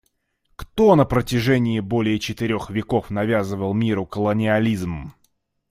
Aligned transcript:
Кто 0.55 0.95
на 0.95 1.05
протяжении 1.05 1.79
более 1.79 2.17
четырех 2.17 2.71
веков 2.71 3.11
навязывал 3.11 3.75
миру 3.75 4.07
колониализм? 4.07 5.13